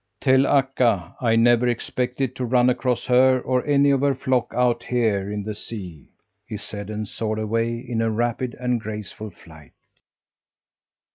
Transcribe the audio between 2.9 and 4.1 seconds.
her or any of